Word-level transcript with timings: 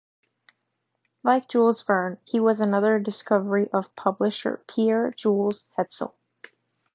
Like 1.21 1.47
Jules 1.47 1.83
Verne, 1.83 2.17
he 2.23 2.39
was 2.39 2.59
another 2.59 2.97
discovery 2.97 3.69
of 3.71 3.95
publisher 3.95 4.63
Pierre-Jules 4.67 5.69
Hetzel. 5.77 6.15